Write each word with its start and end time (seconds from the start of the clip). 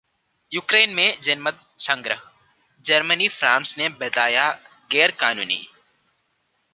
Ukraine 0.51 0.93
में 0.93 1.21
जनमत 1.21 1.59
संग्रह, 1.79 2.21
जर्मनी-फ्रांस 2.85 3.77
ने 3.77 3.89
बताया 3.89 4.49
गैर-कानूनी 4.91 5.67